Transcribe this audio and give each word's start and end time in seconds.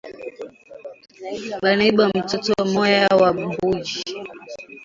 Banaiba 1.63 2.03
mtoto 2.15 2.55
moya 2.73 3.07
wa 3.21 3.29
mbuji 3.39 4.01